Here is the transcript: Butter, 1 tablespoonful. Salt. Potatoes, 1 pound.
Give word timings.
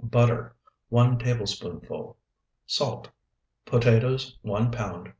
Butter, 0.00 0.54
1 0.90 1.18
tablespoonful. 1.18 2.16
Salt. 2.66 3.10
Potatoes, 3.66 4.38
1 4.42 4.70
pound. 4.70 5.12